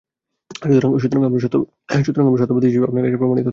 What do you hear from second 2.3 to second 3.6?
সত্যবাদী হিসেবে আপনার কাছে প্রমাণিত হতে পারিনি।